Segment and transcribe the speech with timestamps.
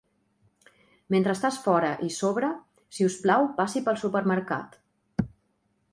[1.15, 2.51] Mentre estàs fora i sobre,
[2.97, 4.83] si us plau passi pel supermercat.